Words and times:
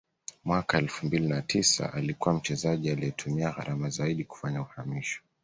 mwaka 0.45 0.77
elfu 0.77 1.05
mbili 1.05 1.27
na 1.27 1.41
tisa 1.41 1.93
alikuwa 1.93 2.33
mchezaji 2.33 2.89
aliye 2.91 3.11
tumia 3.11 3.51
gharama 3.51 3.89
zaidi 3.89 4.23
kufanya 4.23 4.61
uhamisho 4.61 5.21